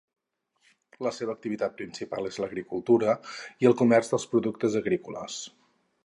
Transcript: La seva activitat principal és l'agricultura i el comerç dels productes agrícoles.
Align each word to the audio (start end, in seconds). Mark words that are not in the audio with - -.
La 1.07 1.11
seva 1.17 1.33
activitat 1.37 1.75
principal 1.81 2.29
és 2.29 2.39
l'agricultura 2.43 3.15
i 3.65 3.69
el 3.71 3.75
comerç 3.83 4.09
dels 4.13 4.25
productes 4.31 4.79
agrícoles. 4.81 5.37